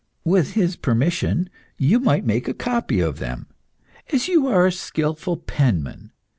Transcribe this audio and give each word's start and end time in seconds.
With 0.25 0.53
his 0.53 0.77
permission, 0.77 1.47
you 1.77 1.99
might 1.99 2.25
make 2.25 2.47
a 2.47 2.55
copy 2.55 2.99
of 3.01 3.19
them, 3.19 3.45
as 4.11 4.27
you 4.27 4.47
are 4.47 4.65
a 4.65 4.71
skilful 4.71 5.37
penman. 5.37 6.11